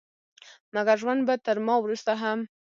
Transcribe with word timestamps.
مګر 0.73 0.95
ژوند 1.01 1.21
به 1.27 1.35
تر 1.45 1.57
ما 1.65 1.75
وروسته 1.81 2.11
هم 2.21 2.39